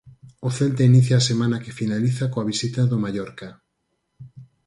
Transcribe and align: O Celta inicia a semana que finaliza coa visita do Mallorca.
O 0.47 0.49
Celta 0.57 0.83
inicia 0.91 1.15
a 1.17 1.27
semana 1.29 1.61
que 1.63 1.77
finaliza 1.79 2.25
coa 2.31 2.47
visita 2.51 2.81
do 2.91 2.97
Mallorca. 3.03 3.49